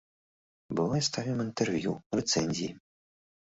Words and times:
Бывае, 0.79 1.01
ставім 1.09 1.43
інтэрв'ю, 1.45 1.93
рэцэнзіі. 2.21 2.73